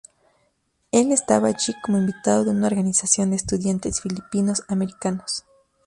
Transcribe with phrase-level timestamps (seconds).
[0.91, 5.45] El estaba allí como invitado de una organización de estudiantes filipinos americanos.